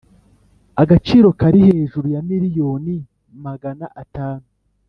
Agaciro 0.81 1.27
kari 1.39 1.59
hejuru 1.67 2.07
ya 2.15 2.21
miliyoni 2.29 2.95
magana 3.45 3.85
atanu 4.03 4.45